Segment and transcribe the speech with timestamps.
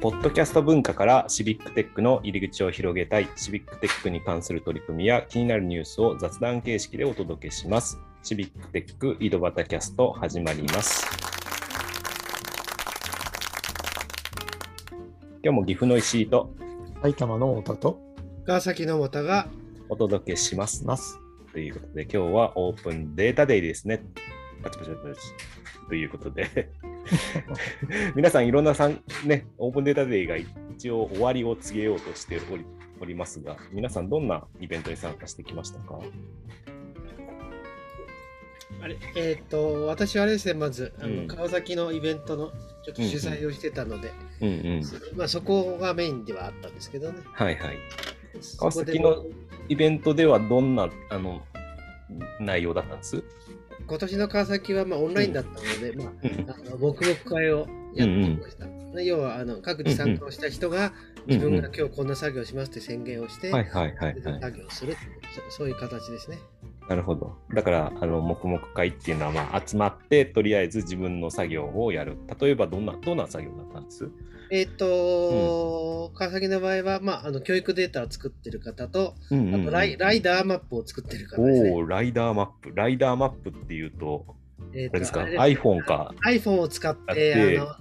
[0.00, 7.98] ポッドキャスト文化からシビックテックの入り口を広げたい、シビックテックに関する取り組みや気になるニュースを雑談形式でお届けします。
[8.22, 11.04] シビックテック井戸端キャスト始まります。
[15.44, 16.54] 今日も岐阜の石井と
[17.02, 18.00] 埼玉の太田と
[18.46, 19.48] 川崎の太が
[19.90, 20.82] お届けします。
[20.86, 21.18] ます。
[21.52, 24.02] ということで、今日はオープンデータデイですね。
[24.62, 25.20] パチパチパチパチ
[25.90, 26.70] ということで、
[28.14, 32.64] 皆さんいろんなさん、ね、オープンデータデイが一応終わりを告げようとしており
[33.00, 35.98] おりますが、皆さんどんなイベントに参加してきましたか？
[38.82, 41.26] あれえっ、と私はあれですねまずあの、うん。
[41.26, 42.50] 川崎のイベントの
[42.84, 44.82] ちょっと主催をしてたので、うんうん。
[45.16, 47.20] まあそこがメインではあったんですけどね。
[47.24, 47.78] はいはい。
[48.40, 49.24] そ川崎の
[49.68, 51.42] イベントではどんなあの
[52.38, 53.22] 内容だったんです？
[53.86, 56.50] 今年の川崎はまあオンラインだったので、まあうん。
[56.50, 60.92] あの黙々会をやってきました、要はあの各自参加をした人が
[61.26, 63.50] 自分が今日こんな作業をしますって宣言をして。
[63.50, 63.64] 作
[64.58, 64.96] 業をする
[65.50, 66.38] そそういう形ですね
[66.90, 67.36] なるほど。
[67.54, 72.16] だから、あの黙々会っていうのは、まあ、集まって、とりあえず自分の作業をやる。
[72.40, 74.10] 例えば、どんな、どんな作業だったんです？
[74.50, 81.70] えっ、と、川崎の場合は、まあ、あの教育データを作ってる方と、うんあとライライダーマップを作ってる方ですね。
[81.70, 82.72] おお、ライダーマップ。
[82.74, 84.26] ライダーマップっていうと、
[84.72, 86.14] えーあれですか？iPhone か。
[86.26, 87.78] iPhone を使ってて、あのあ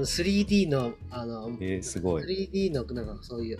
[0.00, 2.48] の 3D の、あの、えー、すごい。
[2.50, 3.58] 3D のなんかそういう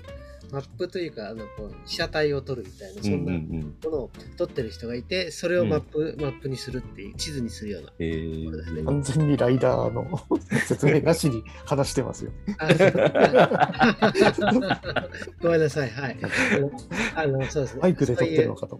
[0.52, 3.74] マップというか、あのこう被写体を撮るみたいな、うんうんそんなうん。
[3.84, 7.92] ものを撮ってる人がいて、それをマップ、マップにするっていう、地図にするような。
[7.98, 10.06] えー、完全にライダーの
[10.66, 12.32] 説明なしに話してますよ。
[12.58, 12.68] あ
[15.40, 16.18] ごめんなさい、はい。
[17.16, 17.80] あの、そうですね。
[17.80, 18.78] バイクで撮ってるのかと。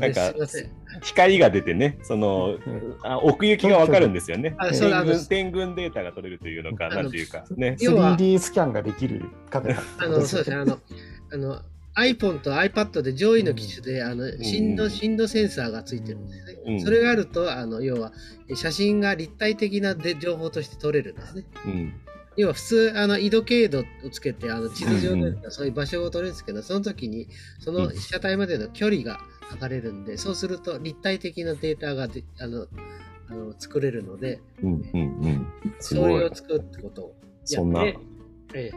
[0.00, 0.70] なんかすいません。
[1.02, 4.54] 光が出てね、その、うんあ奥行きがわかるんですよね。
[4.58, 7.76] あそうあの天群天群データが取れるというのか、なんていうか、ね。
[7.80, 9.82] 要は 3D スキャンができるカメラ。
[9.98, 10.56] あの、そうですね。
[10.56, 10.78] あの、
[11.32, 11.62] あの、
[11.94, 16.58] iPhone と iPad で上位の機種で、あの振動うん振動センサーがついてるんですね。
[16.66, 18.12] うんそれがあると、あの要は
[18.54, 21.44] 写真が立体的なで情報として撮れるんですね。
[21.66, 21.92] うん。
[22.36, 27.28] 要は普通、あの緯度経度をつけて、あの地図上うんでそういう場所を撮れるんですけど、その時に
[27.58, 29.20] その被写体までの距離が
[29.52, 32.66] 測れるんで、そうすると立体的なデータがであの
[33.28, 35.46] あの作れるので、うんうんうん。
[35.78, 36.34] すそれを。
[36.34, 37.14] 作るってことを
[37.48, 37.82] やそんな。
[37.82, 37.98] って、
[38.54, 38.72] ええ、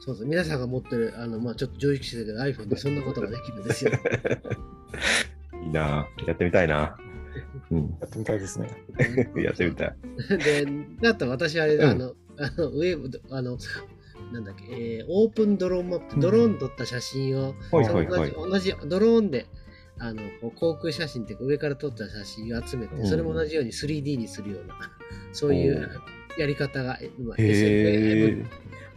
[0.00, 3.92] そうそう、皆さんが持ってる、あの、まあちょっと上位機種だけど iPhone でそんなことができるんですよ。
[5.62, 6.96] いいなやってみたいな。
[7.70, 7.96] うん。
[8.00, 8.68] やってみたいですね。
[9.36, 9.96] やってみたい。
[10.38, 10.66] で、
[11.00, 13.58] だったら私あれ、うんあの、あの、ウェブ、あの、
[14.32, 19.46] なんだっけ、えーオープンドローンマップ、ドローン撮った写真を、はいはいはい同じ同じドローンで、
[20.04, 20.22] あの、
[20.56, 24.74] 航空写真っていうか上から撮った写真を集めて、うんそれも同じように 3D にするような、
[25.32, 25.88] そういう
[26.38, 28.44] やり方が、まあ、へ SF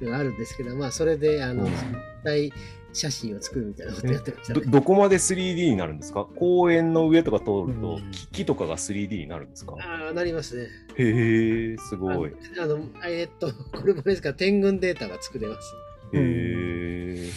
[0.01, 0.05] え。
[0.05, 2.53] ではあるんですけど、まあ、それで、あの、うん実際
[2.91, 4.61] 写真を作るみたいなことやってましたね。
[4.65, 6.25] どどこまで 3D になるんですか？
[6.37, 7.45] 公園の上とか通る
[7.79, 9.75] とうん木木とかが 3D になるんですか？
[9.79, 10.69] ああ、なりますね。
[10.97, 12.31] へえ、すごい。
[12.57, 14.29] あの、あのえーっと、これもですか？
[14.29, 15.71] ら、天群データが作れます。
[16.13, 17.29] へえ、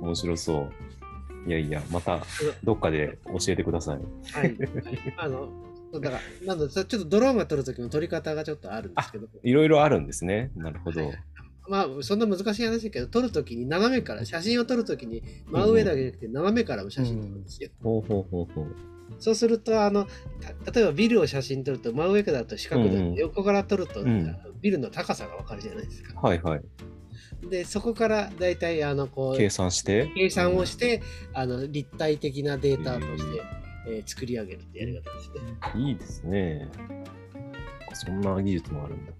[0.00, 0.70] 面白そう。
[1.46, 2.20] いやいや、また
[2.64, 3.98] どっかで教えてください。
[4.32, 4.56] はい。
[5.16, 5.48] あの、
[5.92, 10.50] だから、なんだ、ちょっとドローンが撮るときの撮り方がちょっとあるんですけど、いろいろあるんですね。
[10.56, 11.12] なるほど。
[11.68, 17.70] まあ、そんな難しい話だけど、撮るときに斜めから、写真を撮るときに真上だけじゃなくて斜めからも写真撮るんですよ。
[17.82, 18.66] ほうほうほうほう。
[19.18, 20.06] そうすると、あの、
[20.64, 26.20] た例えばビルを写真撮ると真上からだと四角で、うんうん横から撮ると、んビルの高さがわかるじゃないですか。
[26.20, 26.60] はいはい。
[27.48, 30.10] で、そこからだいたい、あの、こう、計算して？
[30.14, 31.02] 計算をして、
[31.32, 33.42] あの立体的的なデータとして、
[33.88, 35.30] えー作り上げるってやり方です
[35.76, 35.80] ね。
[35.86, 36.68] いいですね。
[37.92, 39.12] そんな技術もあるんだ。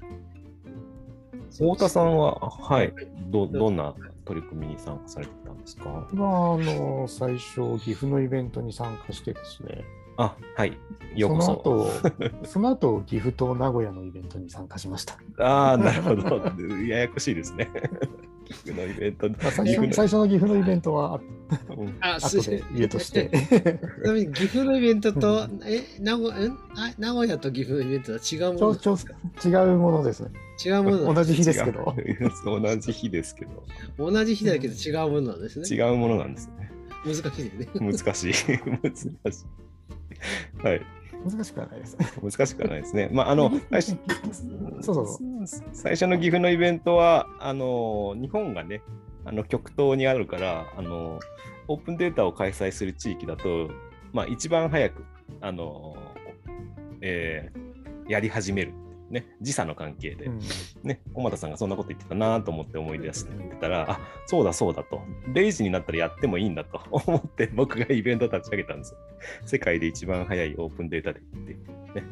[1.52, 2.92] 太田さんは、はい、
[3.30, 3.94] どどんな
[4.24, 6.08] 取り組みに参加されてたんですか？
[6.12, 9.84] まあ、あの、最初、岐阜のイベントに参加してですね。
[10.16, 10.76] あ、はい、
[11.14, 11.46] ようこそ。
[11.46, 11.90] その後、
[12.44, 15.18] その後、岐阜と名古屋のイベントに参加しました。
[15.38, 16.42] ああ、なるほど。
[16.86, 17.70] ややこしいですね。
[18.46, 19.28] 岐阜のイベント。
[19.28, 21.20] まあ、最初最初の岐阜のイベントは、
[21.76, 23.30] うんあ、後で言うとして。
[24.02, 30.30] ちなみに岐阜のイベントと、え、名古んあ名古屋と岐阜のイベントは違うものちょちょ違うものですね。
[30.64, 31.94] 違うもの同じ日ですけど。
[32.44, 33.64] 同じ日ですけど、
[33.98, 35.66] 同じ日だけど違うものなんですね。
[35.68, 36.70] 違うものなんですね。
[37.04, 37.68] 難しいですね。
[37.80, 38.32] 難しい。
[38.84, 39.46] 難しい。
[40.66, 40.82] はい。
[41.24, 41.96] 難しくはないです。
[42.22, 43.08] 難しくはないですね。
[43.12, 43.98] まあ、あの、最初
[44.80, 48.82] そうそう最初の岐阜のイベントは、あの、日本がね、
[49.24, 51.18] あの極東にあるから、あの、
[51.68, 53.70] オープンデータを開催する地域だと、
[54.12, 55.04] まあ、一番早く、
[55.40, 55.96] あの、
[57.00, 57.66] えー
[58.08, 58.72] やり始める。
[59.10, 60.40] ね、時差の関係で、うん。
[60.82, 68.98] ね、小俣さんがそんなこと言ってたなと思って思い出してたら、あそうだそうだと、0時になったらやってもいいんだと 思って、僕がイベント立ち上げたんですよ。
[69.44, 72.00] 世界で一番早いオープンデータでって。
[72.00, 72.06] ね。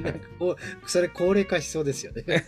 [0.00, 2.24] なんかこうそれ高齢化しそうですよね。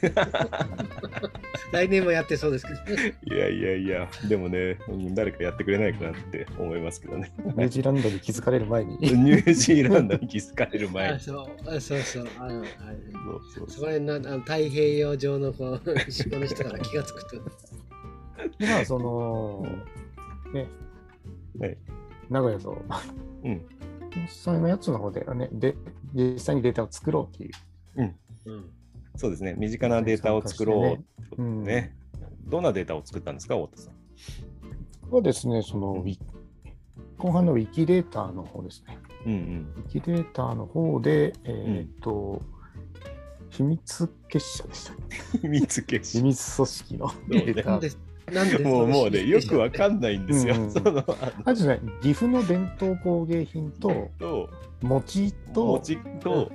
[1.73, 3.14] 来年もやってそうですけどね。
[3.25, 7.32] いやいやいや、でもね、うん誰かやってくれないかなって思いますけどね。
[7.38, 8.96] ニュージーランドに気づかれる前に。
[8.99, 11.14] ニュージーランドに気づかれる前に。
[11.14, 12.67] あそうあそうそうあのあ
[13.25, 17.37] そうそうそこら辺のあの太平洋上のこう島の人から気がつくと。
[18.61, 19.67] まあ、その、
[20.52, 20.69] ね、
[21.58, 21.76] はい
[22.31, 22.82] 名古屋と、
[23.44, 23.62] うん
[24.28, 25.76] そのやつの方ではね、で、
[26.14, 27.52] 実際にデータを作ろうっていう。
[27.96, 28.14] うん
[29.16, 30.96] そうですね、身近なデータを作ろうって
[31.31, 31.96] ことでうんね。
[32.46, 33.94] どんなデータを作ったんですか、太田さん？
[35.02, 36.19] ここはですね、そのウィ
[37.16, 38.99] 後半のウィキデータの方ですね。
[39.26, 39.75] うんうん。
[39.76, 42.43] ウィキデータの方で、えっ、と、
[43.50, 44.94] 秘密結社でした。
[45.38, 46.25] 秘密結秘社。
[46.25, 47.78] 密組織のデータ
[48.32, 48.49] なん。
[48.49, 50.55] でもうもうね、よくわかんんないんですよ。
[50.56, 54.50] うんそのああとね、岐阜の伝統工芸品と、と、
[54.82, 56.50] 餅と、餅と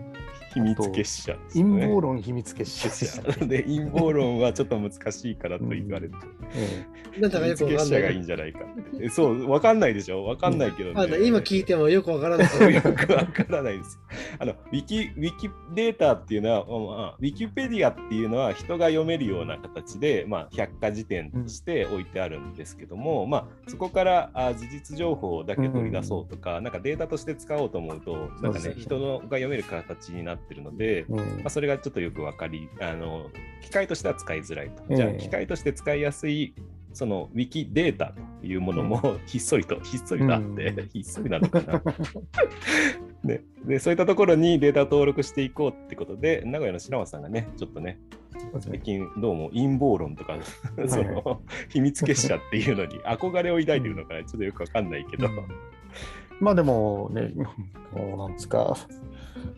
[0.53, 6.15] 秘密結社ね、陰謀論秘密結社で 陰謀論はちょっと難しいからと言われて、
[6.55, 8.23] えなんだかよ秘密くわかんない結社がいいん。
[8.23, 8.59] じゃないか。
[9.01, 10.25] えそう、わかんないでしょ？
[10.25, 10.95] わかんないけどね。
[11.01, 12.73] あ今聞いてもよくわからない。
[12.73, 13.99] よくわからないです。
[14.39, 16.65] あのウィキウィキデータっていうのは、
[16.97, 33.29] まあ、ウィキペディアっていうのは人が読めるような形で、まあ、百科事典として置いてあるんですけども、まあ、そこからあ事実情報だけ取り出そうとか、なんかデータとして使おうと思うと、なんかね人のが読める形になってるので、えまあ、それがちょっとよくわかりあの、
[33.61, 34.83] 機械としては使いづらいと。
[34.89, 36.53] ええじゃあ、機械として使いやすい
[36.93, 40.89] そのウィキデータというものもひっそりと、ひっそりとあって、うん。
[40.89, 41.81] ひっそりなのかな。
[43.23, 47.99] ね、でそういったところにデータを登録していこうってことで、名古屋の白松さんがね、ちょっとね、
[48.59, 50.37] 最近どうも陰謀論とか、
[50.87, 55.27] その秘密結社っていうのに憧れを抱いてるのかな、ちょっとよくわかんないけど、
[56.39, 57.33] まあでもね、
[57.93, 58.75] こうなんですか、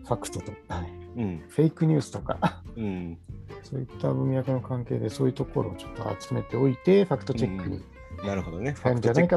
[0.05, 3.17] ファクトとか、ね、うん、フェイクニュースとか、うん、
[3.63, 7.83] そういった文脈の関係で、そういうところをちょっと集めておいて、ファクトチェックに
[8.23, 8.73] なるほどね。
[8.73, 9.35] ファクんなじゃないか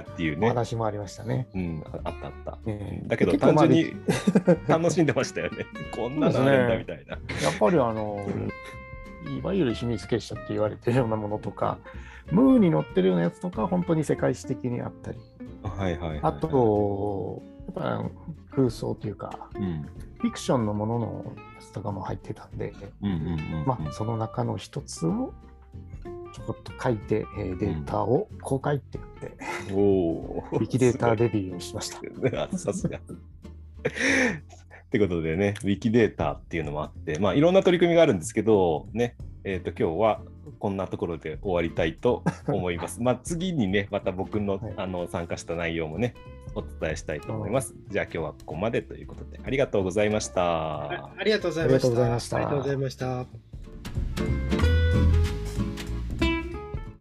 [0.00, 0.48] っていうおね。
[0.48, 1.48] 話もありましたね。
[1.54, 2.58] うん、ああったあった。
[2.66, 3.94] ええだけど単純に
[4.66, 5.66] 楽しんでましたよね。
[5.94, 7.12] こんなのあるんだみたいな。
[7.12, 8.26] やっぱりあの、
[9.38, 11.78] いわゆる秘密結社って言われてるようなものとか、
[12.30, 15.18] ムーに載ってるようなやつとか、本当に世界史的にあったり、
[15.62, 18.10] はいはいはい、あと、やっぱ
[18.50, 19.86] 空想というか、うん、
[20.18, 22.72] フィクションのもののやつとかも入ってたんで、
[23.02, 23.66] うんうんうんうん。
[23.66, 25.32] まあ、その中の一つを
[26.32, 30.44] ちょこっと書いて、えーデータを公開って言って、おお。
[30.52, 32.00] ウィキデータデビューをしました。
[32.42, 32.98] あさすが。
[32.98, 33.00] っ
[34.92, 40.20] てことでね、ウィキデータっていうのもあって、まあ、いろんな取り組みがあるんですけど、ね、えっ、と、今日は
[40.58, 43.00] こんなところで終わりたいと思います。
[43.02, 46.14] まあ、次にね、また僕の,、はいあの参加した内容もね、
[46.54, 47.74] お伝えしたいと思います。
[47.88, 50.90] じゃあ、今日はここまでということで、ありがとうございました。
[50.90, 51.68] ありがとうございました。
[51.68, 53.41] ありがとうございましたありがとうございました。